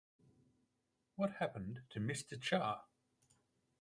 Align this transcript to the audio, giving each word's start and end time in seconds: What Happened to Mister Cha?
What 1.15 1.33
Happened 1.33 1.81
to 1.91 1.99
Mister 1.99 2.35
Cha? 2.35 2.85